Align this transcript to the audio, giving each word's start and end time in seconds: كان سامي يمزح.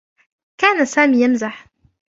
كان 0.57 0.85
سامي 0.85 1.17
يمزح. 1.23 1.67